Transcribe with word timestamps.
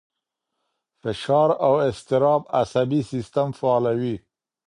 فشار 1.01 1.49
او 1.65 1.73
اضطراب 1.87 2.41
عصبي 2.59 3.01
سیستم 3.11 3.47
فعالوي. 3.59 4.15